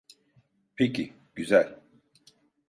[0.75, 1.79] Peki, güzel.